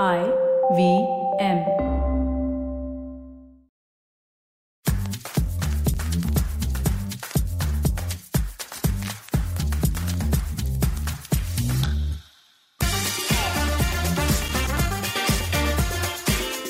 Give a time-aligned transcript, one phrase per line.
[0.00, 0.24] I
[0.74, 1.06] V
[1.38, 1.58] M.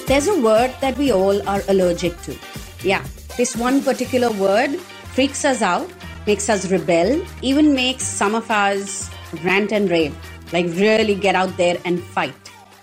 [0.08, 2.36] There's a word that we all are allergic to.
[2.82, 3.04] Yeah,
[3.36, 4.80] this one particular word
[5.14, 5.88] freaks us out,
[6.26, 9.08] makes us rebel, even makes some of us
[9.44, 10.12] rant and rave,
[10.52, 12.34] like really get out there and fight.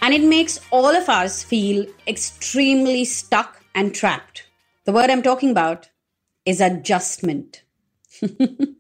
[0.10, 4.48] And it makes all of us feel extremely stuck and trapped.
[4.86, 5.88] The word I'm talking about
[6.48, 7.62] is adjustment.
[8.20, 8.76] Did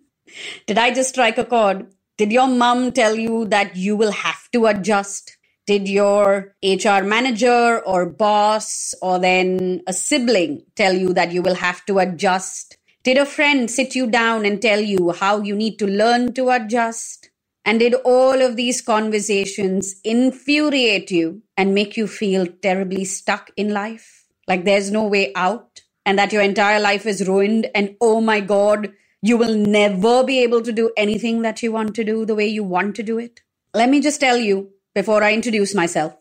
[0.76, 1.86] I just strike a chord?
[2.18, 5.38] Did your mom tell you that you will have to adjust?
[5.68, 11.54] Did your HR manager or boss or then a sibling tell you that you will
[11.54, 12.76] have to adjust?
[13.04, 16.50] Did a friend sit you down and tell you how you need to learn to
[16.50, 17.29] adjust?
[17.70, 23.70] And did all of these conversations infuriate you and make you feel terribly stuck in
[23.70, 24.26] life?
[24.48, 28.40] Like there's no way out and that your entire life is ruined and oh my
[28.40, 32.34] God, you will never be able to do anything that you want to do the
[32.34, 33.42] way you want to do it?
[33.76, 36.18] Let me just tell you before I introduce myself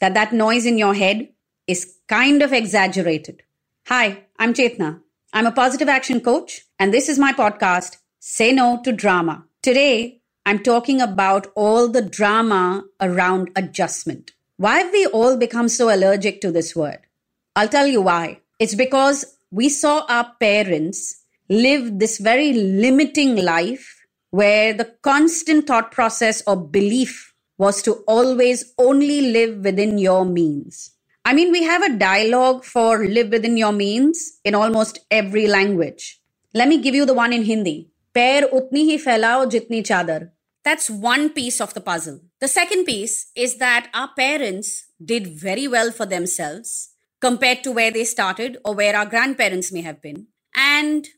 [0.00, 1.28] that that noise in your head
[1.68, 3.44] is kind of exaggerated.
[3.86, 5.00] Hi, I'm Chetna.
[5.32, 9.44] I'm a positive action coach, and this is my podcast, Say No to Drama.
[9.62, 10.17] Today,
[10.48, 14.30] I'm talking about all the drama around adjustment.
[14.56, 17.00] Why have we all become so allergic to this word?
[17.54, 18.40] I'll tell you why.
[18.58, 25.92] It's because we saw our parents live this very limiting life where the constant thought
[25.92, 30.92] process or belief was to always only live within your means.
[31.26, 36.22] I mean, we have a dialogue for live within your means in almost every language.
[36.54, 37.90] Let me give you the one in Hindi.
[38.14, 40.30] Pair utni hi phailao jitni chadar.
[40.68, 42.20] That's one piece of the puzzle.
[42.42, 46.90] The second piece is that our parents did very well for themselves
[47.22, 50.26] compared to where they started or where our grandparents may have been.
[50.54, 51.08] And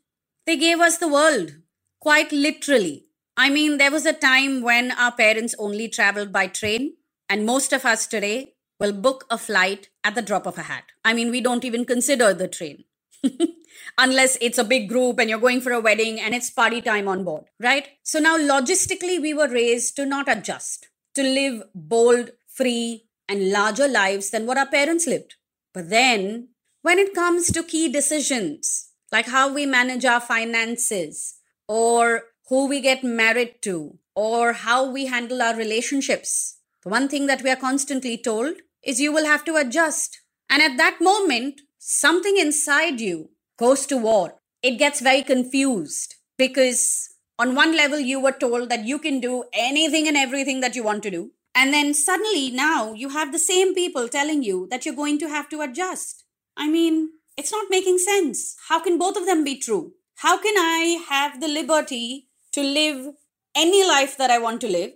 [0.47, 1.51] they gave us the world,
[2.00, 3.06] quite literally.
[3.37, 6.94] I mean, there was a time when our parents only traveled by train,
[7.28, 10.84] and most of us today will book a flight at the drop of a hat.
[11.05, 12.84] I mean, we don't even consider the train.
[13.98, 17.08] Unless it's a big group and you're going for a wedding and it's party time
[17.08, 17.88] on board, right?
[18.03, 23.88] So now, logistically, we were raised to not adjust, to live bold, free, and larger
[23.88, 25.34] lives than what our parents lived.
[25.72, 26.48] But then,
[26.82, 31.36] when it comes to key decisions, like how we manage our finances
[31.69, 36.59] or who we get married to, or how we handle our relationships.
[36.82, 40.20] The one thing that we are constantly told is you will have to adjust.
[40.48, 43.30] And at that moment, something inside you
[43.60, 44.41] goes to war.
[44.62, 49.44] It gets very confused because on one level, you were told that you can do
[49.53, 51.31] anything and everything that you want to do.
[51.54, 55.28] And then suddenly now you have the same people telling you that you're going to
[55.28, 56.25] have to adjust.
[56.56, 58.56] I mean, it's not making sense.
[58.69, 59.92] How can both of them be true?
[60.16, 63.15] How can I have the liberty to live
[63.54, 64.92] any life that I want to live.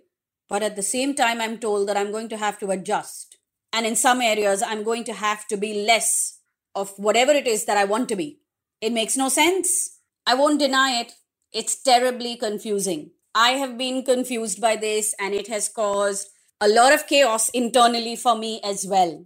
[0.48, 3.36] But at the same time, I'm told that I'm going to have to adjust.
[3.72, 6.40] And in some areas, I'm going to have to be less
[6.74, 8.38] of whatever it is that I want to be.
[8.84, 10.00] It makes no sense.
[10.26, 11.12] I won't deny it.
[11.54, 13.12] It's terribly confusing.
[13.34, 16.28] I have been confused by this, and it has caused
[16.60, 19.24] a lot of chaos internally for me as well.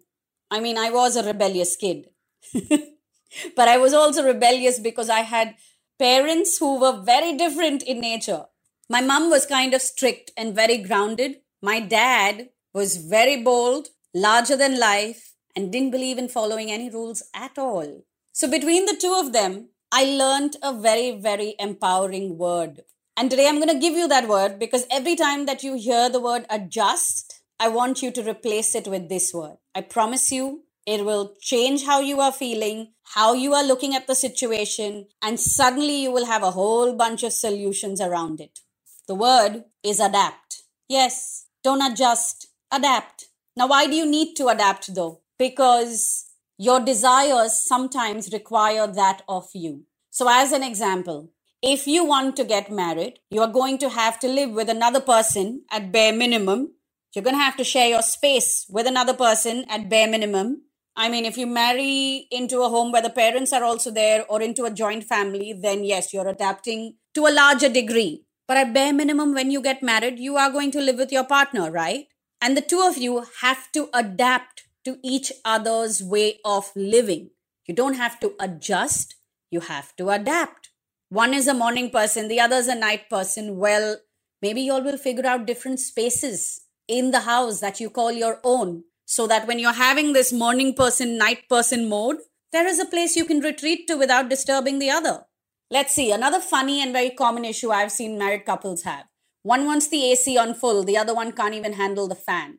[0.49, 2.11] I mean, I was a rebellious kid.
[3.57, 5.57] but I was also rebellious because I had
[5.99, 8.45] parents who were very different in nature.
[8.89, 11.39] My mom was kind of strict and very grounded.
[11.61, 17.25] My dad was very bold, larger than life, and didn't believe in following any rules
[17.35, 18.05] at all.
[18.39, 22.83] So, between the two of them, I learned a very, very empowering word.
[23.17, 26.09] And today I'm going to give you that word because every time that you hear
[26.09, 29.57] the word adjust, I want you to replace it with this word.
[29.75, 34.07] I promise you, it will change how you are feeling, how you are looking at
[34.07, 38.61] the situation, and suddenly you will have a whole bunch of solutions around it.
[39.09, 40.63] The word is adapt.
[40.89, 43.25] Yes, don't adjust, adapt.
[43.57, 45.23] Now, why do you need to adapt though?
[45.41, 46.28] Because
[46.59, 49.85] your desires sometimes require that of you.
[50.11, 51.31] So, as an example,
[51.63, 55.01] if you want to get married, you are going to have to live with another
[55.01, 56.73] person at bare minimum.
[57.15, 60.63] You're going to have to share your space with another person at bare minimum.
[60.97, 64.43] I mean, if you marry into a home where the parents are also there or
[64.43, 68.25] into a joint family, then yes, you're adapting to a larger degree.
[68.49, 71.25] But at bare minimum, when you get married, you are going to live with your
[71.25, 72.07] partner, right?
[72.41, 77.31] And the two of you have to adapt to each other's way of living.
[77.67, 79.15] You don't have to adjust,
[79.51, 80.71] you have to adapt.
[81.11, 83.57] One is a morning person, the other is a night person.
[83.57, 83.97] Well,
[84.43, 88.41] maybe you all will figure out different spaces in the house that you call your
[88.45, 92.19] own so that when you're having this morning person, night person mode,
[92.53, 95.25] there is a place you can retreat to without disturbing the other.
[95.71, 99.05] Let's see, another funny and very common issue I've seen married couples have.
[99.43, 102.59] One wants the AC on full, the other one can't even handle the fan.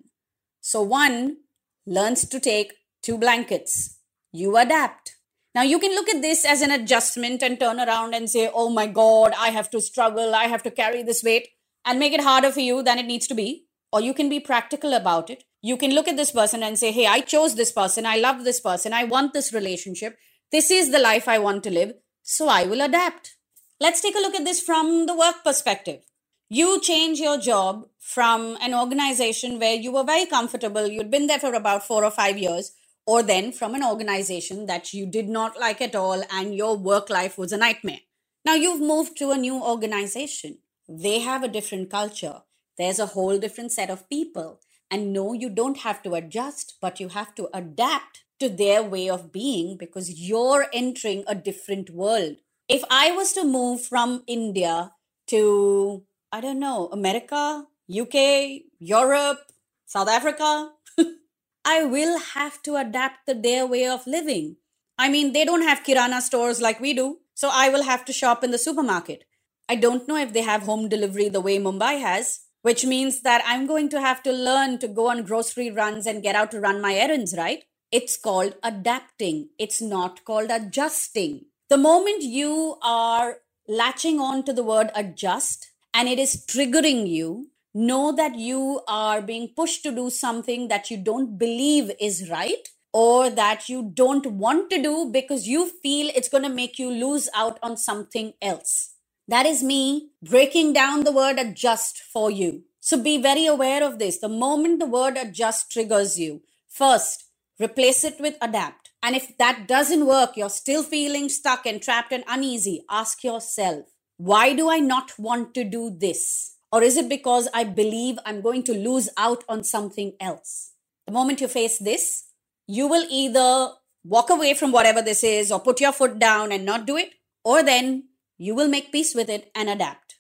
[0.62, 1.38] So one
[1.86, 4.00] learns to take two blankets.
[4.32, 5.16] You adapt.
[5.56, 8.70] Now you can look at this as an adjustment and turn around and say, oh
[8.70, 11.50] my God, I have to struggle, I have to carry this weight
[11.86, 13.66] and make it harder for you than it needs to be.
[13.92, 15.44] Or you can be practical about it.
[15.62, 18.44] You can look at this person and say, hey, I chose this person, I love
[18.44, 20.18] this person, I want this relationship.
[20.52, 23.36] This is the life I want to live, so I will adapt.
[23.80, 26.02] Let's take a look at this from the work perspective.
[26.52, 31.38] You change your job from an organization where you were very comfortable, you'd been there
[31.40, 32.72] for about four or five years,
[33.06, 37.10] or then from an organization that you did not like at all and your work
[37.12, 38.00] life was a nightmare.
[38.46, 40.58] Now you've moved to a new organization.
[40.88, 42.42] They have a different culture.
[42.80, 44.60] There's a whole different set of people.
[44.90, 49.08] And no, you don't have to adjust, but you have to adapt to their way
[49.08, 52.38] of being because you're entering a different world.
[52.68, 54.94] If I was to move from India
[55.28, 59.52] to, I don't know, America, UK, Europe,
[59.88, 60.72] South Africa,
[61.66, 64.58] I will have to adapt to their way of living.
[64.98, 68.14] I mean, they don't have kirana stores like we do, so I will have to
[68.14, 69.24] shop in the supermarket.
[69.68, 73.42] I don't know if they have home delivery the way Mumbai has, which means that
[73.46, 76.60] I'm going to have to learn to go on grocery runs and get out to
[76.60, 77.64] run my errands, right?
[77.92, 79.50] It's called adapting.
[79.58, 81.46] It's not called adjusting.
[81.70, 83.38] The moment you are
[83.68, 89.22] latching on to the word adjust and it is triggering you, know that you are
[89.22, 94.26] being pushed to do something that you don't believe is right or that you don't
[94.26, 98.34] want to do because you feel it's going to make you lose out on something
[98.42, 98.96] else.
[99.28, 102.64] That is me breaking down the word adjust for you.
[102.80, 104.18] So be very aware of this.
[104.18, 107.26] The moment the word adjust triggers you, first,
[107.60, 108.90] replace it with adapt.
[109.04, 113.86] And if that doesn't work, you're still feeling stuck and trapped and uneasy, ask yourself,
[114.20, 116.58] why do I not want to do this?
[116.74, 120.74] Or is it because I believe I'm going to lose out on something else?
[121.08, 122.26] The moment you face this,
[122.68, 123.70] you will either
[124.04, 127.14] walk away from whatever this is or put your foot down and not do it,
[127.46, 130.16] or then you will make peace with it and adapt.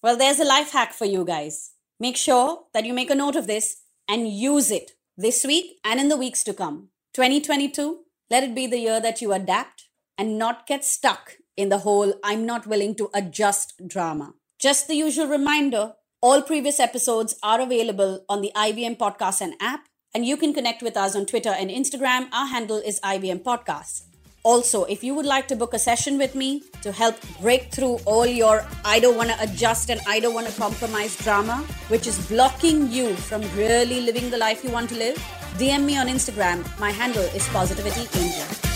[0.00, 1.72] Well, there's a life hack for you guys.
[1.98, 5.98] Make sure that you make a note of this and use it this week and
[5.98, 6.90] in the weeks to come.
[7.14, 11.78] 2022, let it be the year that you adapt and not get stuck in the
[11.78, 14.34] whole I'm not willing to adjust drama.
[14.58, 15.92] Just the usual reminder
[16.22, 20.82] all previous episodes are available on the IVM Podcast and app, and you can connect
[20.82, 22.28] with us on Twitter and Instagram.
[22.32, 24.02] Our handle is IVM Podcast.
[24.42, 27.98] Also, if you would like to book a session with me to help break through
[28.06, 31.58] all your I don't want to adjust and I don't want to compromise drama,
[31.88, 35.16] which is blocking you from really living the life you want to live,
[35.58, 36.64] DM me on Instagram.
[36.78, 38.69] My handle is Positivity Angel.